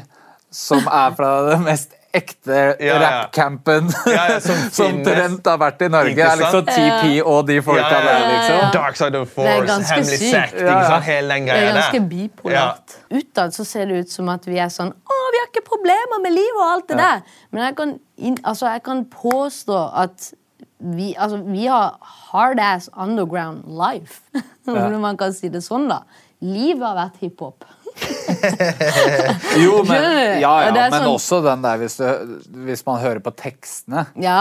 [0.54, 2.96] som er fra det mest ekte Ja, ja.
[3.04, 5.00] rap-campen Ja, ja, som som.
[5.06, 6.16] Trent har vært i Norge.
[6.18, 6.66] Det er liksom?
[6.72, 8.32] TP og de folka Ja, ja, der, ja.
[8.34, 8.72] liksom.
[8.78, 10.90] Dark Side of Force, Hemmelig sekt, Ja, ikke ja.
[10.92, 11.08] sant?
[11.12, 12.98] hele den Det er ganske bipolart.
[13.14, 16.22] Utad så ser det ut som at vi er sånn Å, vi har ikke problemer
[16.24, 17.24] med livet og alt det der.
[17.56, 17.96] Men jeg kan,
[18.44, 20.32] altså, jeg kan påstå at
[20.80, 21.96] vi, altså, vi har
[22.32, 24.22] hard ass underground life.
[24.68, 26.04] Om man kan si det sånn, da.
[26.44, 27.66] Livet har vært hiphop.
[29.64, 30.04] Jo, men,
[30.42, 34.06] ja, ja, Og men sånn- også den der hvis, du, hvis man hører på tekstene.
[34.22, 34.40] Ja.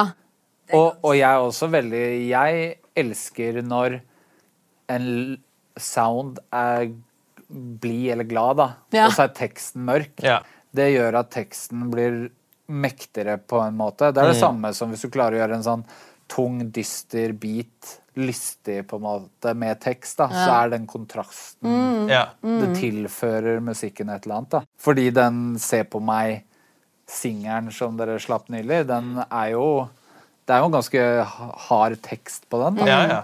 [0.75, 2.63] Og, og jeg er også veldig Jeg
[2.99, 4.01] elsker når
[4.91, 5.07] en
[5.79, 6.89] sound er
[7.47, 8.69] blid eller glad, da.
[8.95, 9.07] Ja.
[9.07, 10.15] Og så er teksten mørk.
[10.25, 10.41] Ja.
[10.77, 12.27] Det gjør at teksten blir
[12.67, 14.11] mektigere på en måte.
[14.11, 15.85] Det er det samme som hvis du klarer å gjøre en sånn
[16.33, 22.27] tung, dyster beat lystig på en måte med tekst, da, så er den kontrasten Ja.
[22.43, 24.51] Det tilfører musikken et eller annet.
[24.51, 24.63] da.
[24.81, 29.89] Fordi den Se på meg-singelen som dere slapp nylig, den er jo
[30.47, 31.01] Det er jo en ganske
[31.69, 32.77] hard tekst på den.
[32.77, 32.87] da.
[32.87, 33.23] Ja, ja.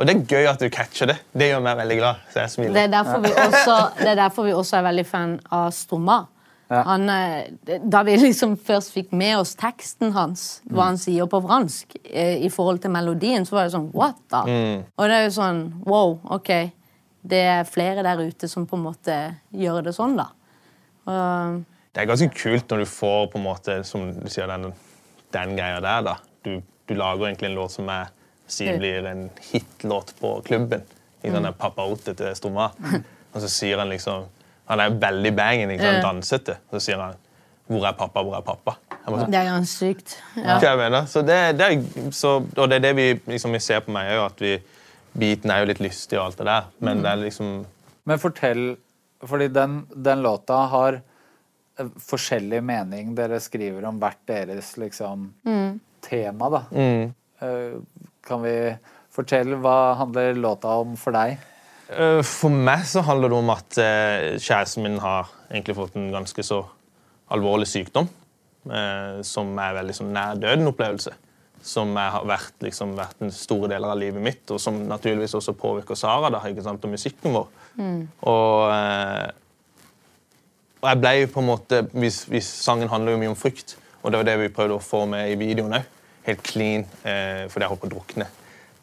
[0.00, 1.18] Og det er gøy at du catcher det.
[1.36, 2.16] Det gjør meg veldig glad.
[2.32, 5.40] Så jeg Det er derfor vi også, det er derfor vi også er veldig fan
[5.52, 6.26] av Stromma.
[6.70, 6.82] Ja.
[6.86, 11.40] Han, eh, da vi liksom først fikk med oss teksten hans, hva han sier på
[11.42, 14.44] fransk, eh, i forhold til melodien, så var det sånn What da?
[14.46, 16.52] Og det er jo sånn Wow, OK.
[17.26, 19.16] Det er flere der ute som på en måte
[19.52, 20.28] gjør det sånn, da.
[21.10, 24.70] Og, Det er ganske kult når du får på en måte, som du sier, den,
[25.34, 26.02] den greia der.
[26.06, 26.16] da.
[26.46, 28.12] Du, du lager egentlig en låt som er,
[28.46, 30.82] sier blir en hitlåt på klubben.
[31.22, 31.34] I Mm.
[31.34, 32.70] den der pappaote til Stomma.
[33.34, 34.24] Og så sier han liksom
[34.70, 36.06] Han er veldig bangen, ikke sant, Ja.
[36.06, 36.56] dansete.
[36.70, 37.14] Så sier han
[37.68, 38.22] 'Hvor er pappa?
[38.22, 40.16] Hvor er pappa?' Jeg bare, sånn, det er ganske sykt.
[40.36, 40.58] Ja.
[40.58, 41.06] Hva jeg mener.
[41.06, 44.10] Så det, det er, så, og det er det vi, liksom, vi ser på meg,
[44.12, 44.58] òg, at vi,
[45.18, 47.02] beaten er jo litt lystig og alt det der, men Mm.
[47.02, 47.66] det er liksom
[48.06, 48.76] Men fortell
[49.22, 50.94] Fordi den, den låta har
[51.78, 53.14] eh, forskjellig mening.
[53.14, 55.32] Dere skriver om hvert deres liksom
[56.00, 56.62] tema, da.
[56.72, 57.12] Mm.
[58.22, 58.76] Kan vi
[59.12, 61.38] fortelle hva handler låta om for deg?
[61.90, 66.10] Eh, For meg så handler det om at eh, kjæresten min har egentlig fått en
[66.14, 66.62] ganske så
[67.34, 68.08] alvorlig sykdom.
[68.70, 71.14] eh, som er veldig sånn nær døden-opplevelse.
[71.62, 75.52] som har vært, liksom, vært en store deler av livet mitt, og som naturligvis også
[75.60, 77.48] påvirker Sara da, ikke sant, og musikken vår.
[78.24, 79.30] Og, eh,
[80.80, 83.76] og jeg ble jo på en måte hvis, hvis Sangen handler jo mye om frykt,
[84.02, 85.84] og det var det vi prøvde å få med i videoen òg.
[86.24, 88.26] Helt clean, eh, fordi jeg holdt på å drukne.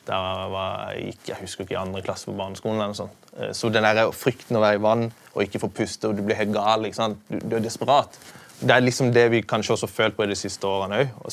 [0.07, 0.17] Da
[0.51, 2.77] var gikk, jeg husker ikke, i andre klasse på barneskolen.
[2.79, 3.31] eller noe sånt.
[3.37, 6.23] Eh, Så den der frykten å være i vann og ikke få puste, og du
[6.23, 7.17] blir helt gal, ikke sant?
[7.29, 8.15] Du, du er desperat.
[8.59, 11.27] Det er liksom det vi kanskje også har følt på i de siste årene òg,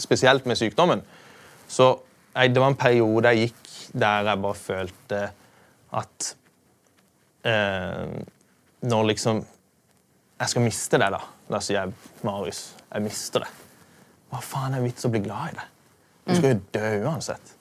[0.00, 1.02] spesielt med sykdommen.
[1.68, 1.90] Så
[2.34, 5.20] jeg, det var en periode jeg gikk der jeg bare følte
[5.98, 6.28] at
[7.44, 8.12] eh,
[8.86, 9.40] Når liksom
[10.40, 11.18] Jeg skal miste det, da.
[11.50, 11.92] Da sier jeg
[12.24, 12.60] Marius,
[12.94, 13.50] jeg mister det.
[14.30, 15.66] Hva faen er vits å bli glad i det?
[16.30, 17.52] Du skal jo dø uansett.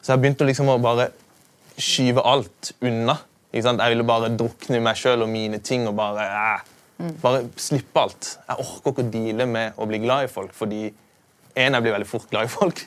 [0.00, 1.10] Så jeg begynte liksom å bare
[1.80, 3.16] skyve alt unna.
[3.50, 3.82] Ikke sant?
[3.82, 6.68] Jeg ville bare drukne i meg sjøl og mine ting og bare eh,
[7.22, 8.26] Bare slippe alt.
[8.44, 11.94] Jeg orker ikke å deale med å bli glad i folk, fordi en, jeg blir
[11.94, 12.82] veldig fort glad i folk.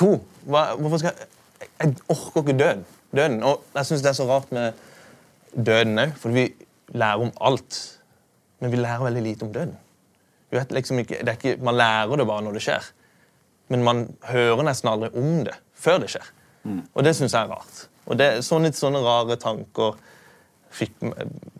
[0.00, 0.08] To,
[0.50, 2.82] hva, hvorfor skal jeg Jeg orker ikke døden.
[3.14, 3.36] døden.
[3.46, 4.74] Og jeg syns det er så rart med
[5.54, 6.48] døden òg, for vi
[6.92, 7.78] lærer om alt.
[8.60, 9.76] Men vi lærer veldig lite om døden.
[10.52, 12.90] Liksom ikke, det ikke, man lærer det bare når det skjer.
[13.72, 16.32] Men man hører nesten aldri om det før det skjer.
[16.66, 17.86] Og det syns jeg er rart.
[18.06, 19.96] Og det, sånne, sånne rare tanker
[20.74, 20.94] fikk,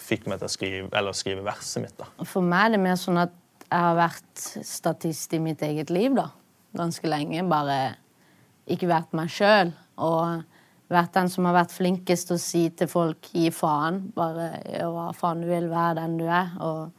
[0.02, 1.96] fikk meg til å skrive, eller skrive verset mitt.
[1.98, 2.09] da.
[2.26, 3.35] For meg er det mer sånn at
[3.66, 6.31] jeg har vært statist i mitt eget liv da.
[6.76, 7.42] ganske lenge.
[7.48, 7.96] Bare
[8.70, 9.72] ikke vært meg sjøl.
[10.02, 10.44] Og
[10.92, 14.12] vært den som har vært flinkest til å si til folk 'gi faen'.
[14.14, 16.92] Bare gjør hva faen du vil, være den du er, og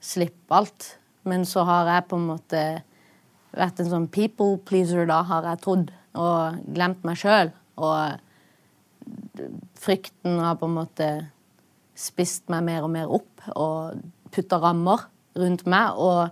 [0.00, 0.96] slipp alt.
[1.24, 2.82] Men så har jeg på en måte
[3.52, 5.92] vært en sånn people pleaser, da, har jeg trodd.
[6.18, 7.52] Og glemt meg sjøl.
[7.80, 8.18] Og
[9.80, 11.10] frykten har på en måte
[12.00, 14.00] spist meg mer og mer opp og
[14.32, 15.06] putta rammer
[15.38, 15.98] rundt meg.
[16.00, 16.30] Og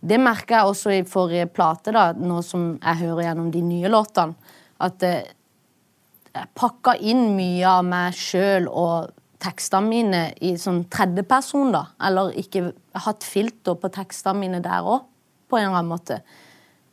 [0.00, 3.90] det merker jeg også i forrige plate, da, nå som jeg hører gjennom de nye
[3.92, 4.52] låtene.
[4.80, 5.28] At eh,
[6.30, 11.86] jeg pakka inn mye av meg sjøl og tekstene mine i sånn tredjeperson, da.
[12.06, 12.70] Eller ikke
[13.04, 15.04] hatt filter på tekstene mine der òg,
[15.50, 16.20] på en eller annen måte.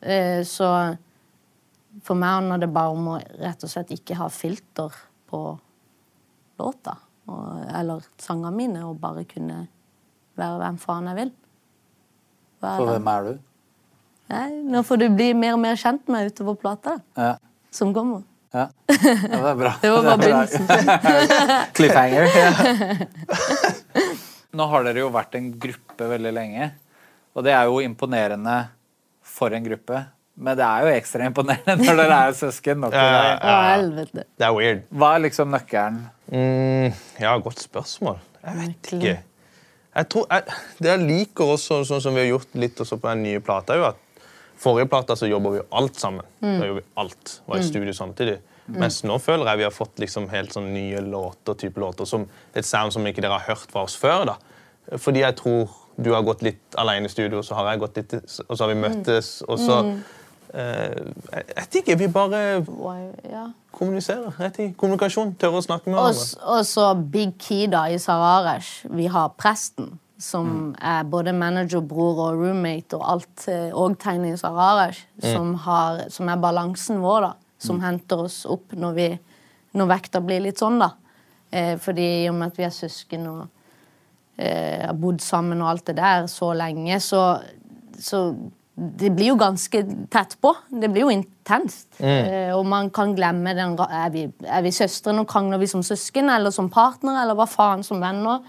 [0.01, 0.67] Eh, Så
[2.05, 4.93] for meg handler det bare om å rett og slett ikke ha filter
[5.29, 5.41] på
[6.59, 6.97] låta.
[7.27, 9.65] Og, eller sangene mine, og bare kunne
[10.37, 11.31] være hvem faen jeg vil.
[12.61, 13.33] For hvem er du?
[14.31, 17.35] Nei, nå får du bli mer og mer kjent med utover plata Ja.
[17.71, 18.23] som kommer.
[18.55, 18.69] Ja.
[18.89, 18.95] ja,
[19.27, 19.73] det er bra.
[19.83, 20.63] Det var bare begynnelsen.
[21.77, 22.27] Cliffhanger.
[22.31, 22.49] Ja.
[24.57, 26.69] Nå har dere jo vært en gruppe veldig lenge,
[27.37, 28.55] og det er jo imponerende
[29.27, 29.99] for en gruppe.
[30.37, 32.79] Men det er jo ekstra imponerende når dere er søsken.
[32.83, 33.53] nok til Ja, det.
[33.71, 34.25] Helvete.
[34.37, 34.83] Det er weird.
[34.93, 36.01] Hva er liksom nøkkelen?
[36.29, 36.91] Mm,
[37.23, 38.19] ja, godt spørsmål.
[38.43, 39.15] Jeg vet ikke.
[39.97, 43.09] Jeg tror, jeg, det jeg liker også, sånn som vi har gjort litt også på
[43.09, 44.03] den nye plata, er jo at
[44.61, 46.25] forrige plata så jobber vi alt sammen.
[46.43, 47.33] Da gjorde vi alt.
[47.49, 48.37] Var i studio samtidig.
[48.67, 52.25] Mens nå føler jeg vi har fått liksom helt sånn nye låter, type låter som
[52.53, 54.25] et sound som ikke dere har hørt fra oss før.
[54.27, 54.37] da.
[55.01, 58.13] Fordi jeg tror du har gått litt alene i studio, så har jeg gått litt,
[58.45, 59.95] og så har vi møttes, og så eh,
[60.53, 61.97] Jeg vet ikke.
[61.99, 62.65] Vi bare
[63.29, 63.45] Ja.
[63.71, 64.31] kommuniserer.
[64.47, 64.73] Ikke.
[64.77, 65.35] Kommunikasjon.
[65.39, 66.47] Tørre å snakke med hverandre.
[66.47, 68.85] og så Big Key da i Sararesh.
[68.89, 74.33] Vi har presten, som er både manager, bror og roommate og alt, eh, og tegner
[74.33, 77.33] i Sararesh, som, har- som er balansen vår, da.
[77.59, 79.19] Som henter oss opp når, vi,
[79.73, 80.91] når vekta blir litt sånn, da.
[81.51, 83.47] Eh, fordi i og med at vi er søsken og
[84.37, 87.41] eh, har bodd sammen og alt det der så lenge, så,
[87.99, 88.35] så
[88.77, 89.79] det blir jo ganske
[90.13, 90.51] tett på.
[90.69, 91.87] Det blir jo intenst.
[91.97, 95.23] Eh, og man kan glemme den Er vi, er vi søstre nå?
[95.25, 97.23] Krangler vi som søsken eller som partnere?
[97.23, 98.45] Eller hva faen som venner?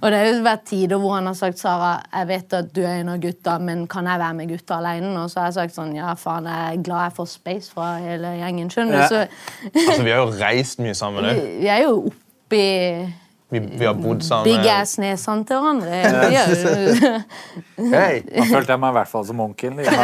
[0.00, 2.80] Og det har jo vært tider hvor han har sagt Sara, jeg vet at du
[2.86, 5.12] er en av gutta, men kan jeg være med gutta alene?
[5.20, 7.92] Og så har jeg sagt sånn Ja, faen, jeg er glad jeg får space fra
[8.00, 8.72] hele gjengen.
[8.72, 9.02] Skjønner du?
[9.02, 9.12] Ja.
[9.12, 11.44] Så Altså, vi har jo reist mye sammen òg.
[11.62, 12.64] vi er jo oppi
[13.48, 14.44] Vi, vi har bodd sammen.
[14.48, 15.90] big ass-nesene til hverandre.
[16.02, 18.22] Er- Hei!
[18.26, 19.76] Da følte jeg meg i hvert fall som onkelen.
[19.78, 19.96] Liksom.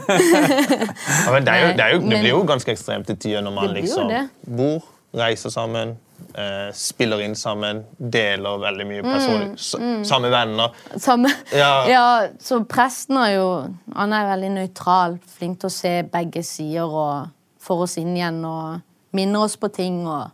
[0.00, 3.44] Ja, men det, er jo, det, er jo, det blir jo ganske ekstremt til tider
[3.44, 4.10] når man liksom
[4.58, 4.84] bor,
[5.16, 5.96] reiser sammen,
[6.38, 9.48] eh, spiller inn sammen, deler veldig mye personlig.
[9.58, 10.76] s- Samme venner.
[11.00, 11.32] Samme.
[11.56, 11.72] Ja.
[11.90, 12.04] Ja,
[12.40, 13.48] så presten er jo
[13.96, 17.28] Han er veldig nøytral, flink til å se begge sider og
[17.60, 18.80] får oss inn igjen og
[19.16, 20.30] minner oss på ting og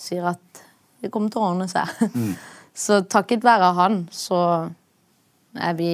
[0.00, 0.64] sier at
[1.00, 1.88] det kommer til å ordne seg.
[2.80, 4.38] Så takket være han så
[5.58, 5.92] er vi,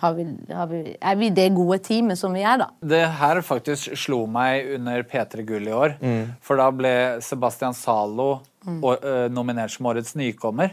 [0.00, 2.68] har vi, har vi, er vi det gode teamet som vi er, da.
[2.78, 5.96] Det her faktisk slo meg under P3 Gull i år.
[6.46, 6.92] For da ble
[7.26, 8.78] Sebastian Zalo mm.
[8.78, 10.72] ø, nominert som årets nykommer.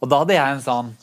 [0.00, 0.94] Og da hadde jeg en sånn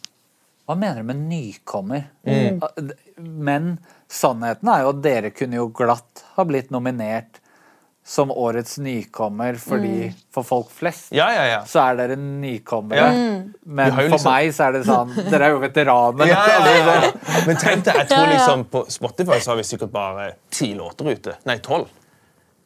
[0.68, 2.06] Hva mener du med nykommer?
[2.28, 2.84] Ah,
[3.24, 3.78] Men
[4.12, 7.40] sannheten er jo at dere kunne jo glatt ha blitt nominert
[8.04, 11.60] som årets nykommer, fordi for folk flest Ja, ja, ja.
[11.64, 12.98] så er dere nykommere.
[13.00, 13.42] Ja.
[13.66, 16.28] Men for liksom- meg så er det sånn Dere er jo veteraner.
[16.28, 16.96] Ja, ja, ja, ja.
[17.00, 20.74] Altså, Men tenk deg, jeg tror liksom på Spotify så har vi sikkert bare ti
[20.76, 21.38] låter ute.
[21.48, 21.88] Nei, tolv.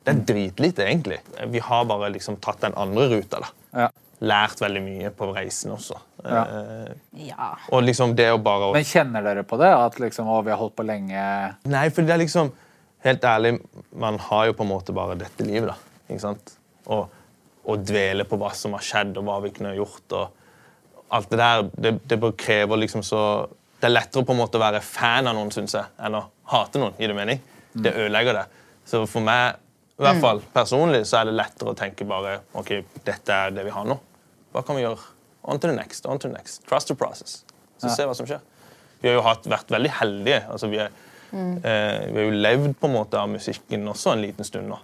[0.08, 1.20] Det er dritlite, egentlig.
[1.52, 3.40] Vi har bare liksom tatt den andre ruta.
[3.44, 3.48] da.
[3.84, 3.88] Ja.
[4.22, 6.00] Lært veldig mye på reisen også.
[6.26, 6.46] Ja.
[6.50, 6.94] Eh,
[7.28, 7.52] Ja.
[7.70, 9.68] og liksom det å bare Men kjenner dere på det?
[9.70, 12.50] At liksom, å, vi har holdt på lenge Nei, for det er liksom
[13.08, 13.54] Helt ærlig,
[13.96, 16.02] man har jo på en måte bare dette livet, da.
[16.08, 16.58] Ikke sant?
[16.92, 17.08] Og,
[17.68, 20.06] og dvele på hva som har skjedd, og hva vi kunne gjort.
[20.18, 20.38] og
[21.16, 23.22] alt det der, det, det krever liksom så
[23.80, 26.24] Det er lettere på en måte å være fan av noen, synes jeg, enn å
[26.50, 26.96] hate noen.
[26.98, 27.42] Gir det mening?
[27.78, 28.46] Det ødelegger det.
[28.90, 29.60] Så for meg,
[30.00, 32.72] i hvert fall personlig, så er det lettere å tenke bare OK,
[33.06, 34.00] dette er det vi har nå.
[34.56, 34.98] Hva kan vi gjøre?
[35.46, 36.10] On to the next.
[36.10, 36.66] on to the next.
[36.66, 37.44] Trust the process.
[37.78, 38.42] Så se hva som skjer.
[39.04, 40.42] Vi har jo hatt, vært veldig heldige.
[40.50, 40.90] altså vi er
[41.34, 44.80] Eh, vi har jo levd på en måte av musikken også en liten stund nå.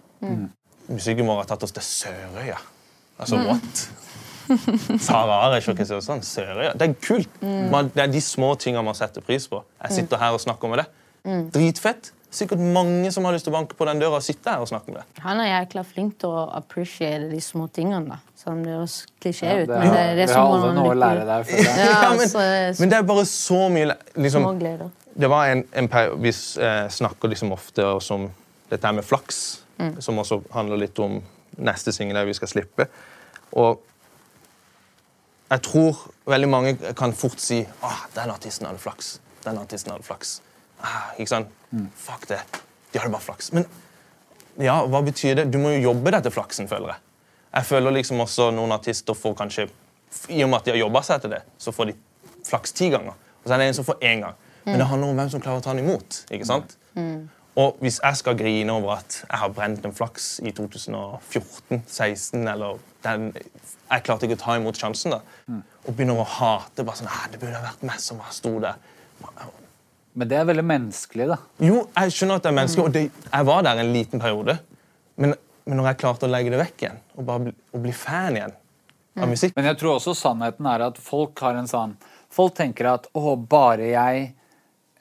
[0.90, 2.58] Musikken vår har tatt oss til Sørøya.
[3.20, 3.84] Altså, what?
[5.08, 6.26] Sara Aresh og Kristiansand.
[6.28, 6.74] Sørøya.
[6.78, 7.30] Det er kult.
[7.72, 9.62] Man, det er de små tingene man setter pris på.
[9.86, 10.90] Jeg sitter her og snakker med det.
[11.56, 12.12] Dritfett.
[12.34, 14.68] Sikkert mange som har lyst til å banke på den døra og sitte her og
[14.68, 15.22] snakke med det.
[15.22, 18.18] Han er jækla flink til å appreciate de små tingene, da.
[18.42, 19.68] Sånn, det høres klisjé Ja, ut.
[19.70, 21.28] det men det, er, det er vi sånn har man alle noe å lykker- lære
[21.30, 21.46] der.
[21.52, 21.76] føler jeg.
[21.84, 23.86] Ja, Ja, men, det er bare så mye
[24.26, 24.90] liksom, små gleder.
[25.14, 25.90] Det var en, en
[26.22, 28.32] Vi eh, snakker liksom ofte om
[28.70, 29.64] dette med flaks,
[30.00, 31.20] som også handler litt om
[31.62, 32.88] neste singel vi skal slippe.
[33.60, 33.82] Og
[35.52, 39.20] jeg tror veldig mange kan fort si ah, den artisten hadde flaks.
[39.44, 40.40] Den artisten hadde flaks.
[40.82, 41.52] Ah, ikke sant?
[42.00, 42.40] Fuck det.
[42.94, 43.52] De hadde bare flaks.
[43.54, 43.68] Men
[44.62, 45.50] ja, hva betyr det?
[45.54, 47.04] Du må jo jobbe deg til flaksen, føler jeg.
[47.54, 49.68] Jeg føler liksom også noen artister får kanskje
[50.30, 51.96] I og med at de har jobba seg til det, så får de
[52.46, 53.14] flaks ti ganger.
[53.44, 54.38] Og så er det en som får én gang.
[54.66, 56.22] Men det handler om hvem som klarer å ta den imot.
[56.32, 56.78] ikke sant?
[57.54, 62.80] Og hvis jeg skal grine over at jeg har brent en flaks i 2014-16 eller
[63.04, 63.28] den,
[63.92, 65.20] Jeg klarte ikke å ta imot sjansen, da.
[65.86, 66.84] Og begynner å hate.
[66.84, 68.76] bare sånn, «Ah, Det burde ha vært meg som sto der.
[70.16, 71.38] Men det er veldig menneskelig, da.
[71.60, 72.86] Jo, jeg skjønner at det er menneskelig.
[72.86, 74.60] og det, jeg var der en liten periode.
[75.18, 75.34] Men,
[75.66, 78.38] men når jeg klarte å legge det vekk igjen, og bare bli, og bli fan
[78.38, 78.54] igjen
[79.14, 81.92] av musikk Men jeg tror også sannheten er at folk har en sånn
[82.34, 84.24] Folk tenker at å, bare jeg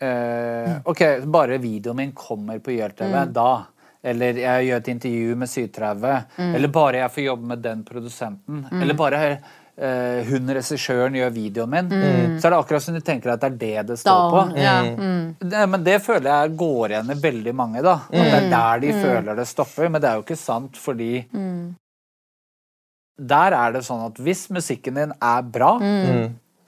[0.02, 3.50] eh, Ok, bare videoen min kommer på YLTV, da.
[4.02, 6.32] Eller jeg gjør et intervju med Sydtrauet.
[6.42, 8.64] Eller bare jeg får jobbe med den produsenten.
[8.82, 11.92] Eller bare uh, hun regissøren gjør videoen min.
[12.40, 14.42] Så er det akkurat som de tenker at det er det det står på.
[14.58, 15.36] Ja, mm.
[15.38, 17.84] Det, men det føler jeg går igjen i veldig mange.
[17.86, 17.94] da.
[18.10, 19.86] At det er der de føler det stopper.
[19.88, 21.12] Men det er jo ikke sant, fordi
[23.22, 25.76] Der er det sånn at hvis musikken din er bra,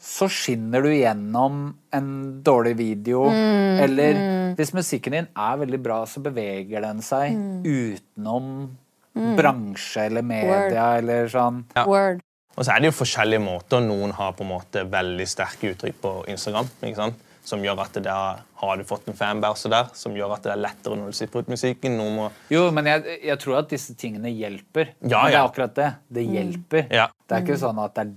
[0.04, 1.62] så skinner du gjennom
[1.96, 2.08] en
[2.44, 3.24] dårlig video.
[3.32, 4.18] Eller
[4.58, 7.32] hvis musikken din er veldig bra, så beveger den seg
[7.64, 8.68] utenom
[9.14, 11.64] bransje eller media eller sånn.
[11.86, 12.20] Word.
[12.54, 13.82] Og så er det jo forskjellige måter.
[13.82, 16.68] Noen har på en måte veldig sterke uttrykk på Instagram.
[16.84, 17.22] ikke sant?
[17.44, 20.52] Som gjør at det der, har du fått en fanbase der, som gjør at det
[20.54, 21.98] er lettere når du sitter ut musikken.
[21.98, 24.94] Noen må, Jo, men jeg, jeg tror at disse tingene hjelper.
[25.02, 25.90] Ja, Men det er akkurat det.
[26.08, 26.86] Det hjelper.
[26.94, 27.08] Ja.
[27.28, 28.14] Det er ikke sånn at det er,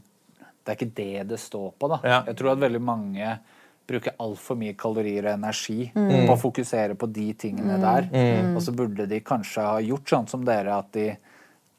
[0.67, 1.87] det er ikke det det står på.
[1.95, 1.99] da.
[2.03, 2.17] Ja.
[2.27, 3.37] Jeg tror at veldig mange
[3.87, 6.27] bruker altfor mye kalorier og energi Mm.
[6.27, 8.09] på å fokusere på de tingene der.
[8.53, 11.15] Og så burde de kanskje ha gjort sånn som dere, at de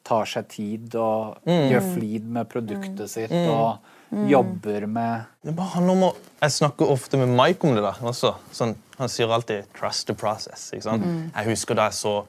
[0.08, 1.68] tar seg tid og Mm.
[1.70, 3.78] gjør flid med produktet sitt og
[4.26, 7.82] jobber med det bare handler om å, Jeg snakker ofte med Mike om det.
[7.82, 8.34] da, også.
[8.52, 10.72] Sånn, han sier alltid 'trust the process'.
[10.72, 11.02] ikke sant?
[11.36, 12.24] Jeg husker da jeg så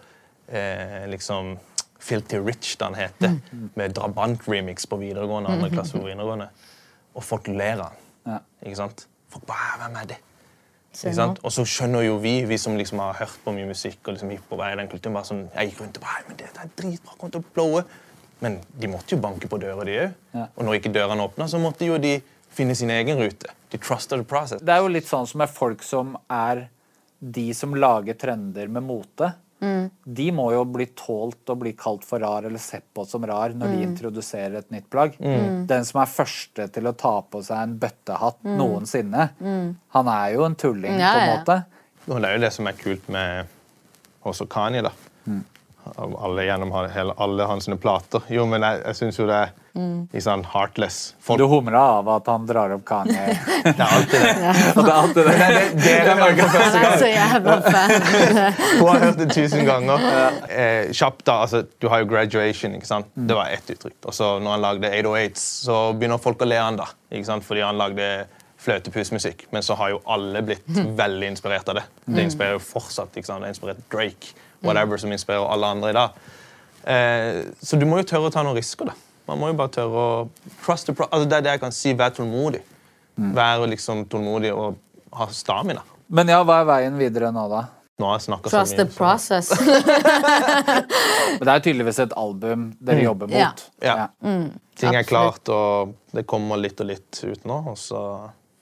[0.51, 1.57] eh, liksom
[1.99, 3.37] Filthy Rich, han heter,
[3.75, 5.51] med Drabant-remix på videregående.
[5.51, 6.49] andre klasse på videregående.
[7.15, 8.41] Og folk ler av han.
[8.63, 9.07] Ikke sant?
[9.29, 10.23] Folk bare 'Hvem er det?'
[10.89, 11.39] Ikke sant?
[11.43, 14.31] Og så skjønner jo vi, vi som liksom har hørt på mye musikk og liksom
[14.33, 16.71] hiphop, er i den kulturen, bare sånn, jeg gikk rundt og bare, men det er
[16.75, 17.83] dritbra, kommer til å blowe.
[18.41, 20.47] Men de måtte jo banke på døra, de òg.
[20.55, 23.51] Og når ikke dørene åpna, så måtte jo de finne sin egen rute.
[23.69, 24.61] De trusted the process.
[24.61, 26.69] Det er jo litt sånn som er folk som er
[27.19, 29.33] de som lager trender med mote.
[29.59, 33.51] De må jo bli tålt og bli kalt for rar eller sett på som rar
[33.57, 35.17] når de introduserer et nytt plagg.
[35.19, 39.29] Den som er første til å ta på seg en bøttehatt noensinne,
[39.97, 41.37] han er jo en tulling, Ja, på en ja.
[41.37, 41.59] måte.
[42.09, 43.51] Og det er jo det som er kult med
[44.25, 44.93] også Kanye, da.
[45.97, 48.21] Alle gjennom hele, alle hans plater.
[48.29, 49.55] Jo, men jeg, jeg syns jo det er
[50.11, 51.13] i sånn heartless.
[51.23, 53.35] Folk, Du humrer av at han drar opp Kanye.
[53.63, 54.53] det er alltid det.
[54.75, 55.35] Og det er alltid det.
[55.79, 56.97] Det hører det første Han er gang.
[56.99, 57.93] så jævla fan.
[58.79, 60.07] Hun har hørt det tusen ganger.
[60.49, 62.75] Eh, kjapt da, altså, Du har jo graduation.
[62.75, 63.07] ikke sant?
[63.15, 63.99] Det var ett uttrykk.
[64.09, 66.89] Og så når han lagde 808s, så begynner folk å le av han da.
[67.13, 67.45] ikke sant?
[67.47, 68.09] Fordi han lagde
[68.59, 71.85] fløtepusmusikk, men så har jo alle blitt veldig inspirert av det.
[72.05, 73.15] Det inspirerer jo fortsatt.
[73.15, 73.45] ikke sant?
[73.45, 74.33] Det inspirert Drake,
[74.65, 76.17] whatever, som inspirerer alle andre i dag.
[76.83, 78.91] Eh, så du må jo tørre å ta noen risker.
[78.91, 78.97] da.
[79.29, 81.75] Man må jo bare tørre å trust the pro altså Det er det jeg kan
[81.75, 81.93] si.
[81.93, 82.61] Vær tålmodig.
[83.19, 84.79] Vær liksom tålmodig og
[85.13, 85.83] ha stamina.
[86.09, 87.65] Men ja, hva er veien videre nå, da?
[87.99, 89.49] Nå har jeg snakket så Trust the process.
[91.37, 93.63] Men det er tydeligvis et album dere jobber mot.
[93.83, 93.95] Ja.
[94.05, 94.07] Ja.
[94.23, 94.49] Mm,
[94.79, 97.57] Ting er klart, og det kommer litt og litt ut nå.
[97.73, 98.01] Og så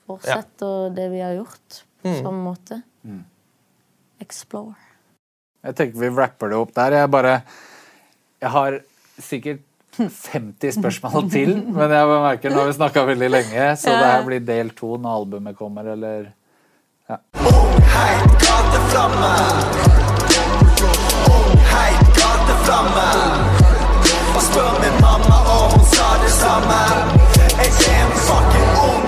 [0.08, 1.82] Fortsett og det vi har gjort.
[2.02, 2.22] På Mm.
[2.24, 2.82] samme måte.
[4.22, 4.74] Explore.
[5.64, 6.90] Jeg tenker vi rapper det opp der.
[7.02, 7.42] Jeg bare
[8.40, 8.78] Jeg har
[9.18, 9.60] sikkert
[9.98, 14.22] 50 spørsmål til, men jeg merker nå har vi snakka veldig lenge, så det her
[14.28, 16.28] blir del to når albumet kommer, eller
[17.10, 17.18] ja.
[24.36, 26.78] Og spør min mamma, og hun sa det samme.
[27.60, 29.07] Jeg er en fucking ung,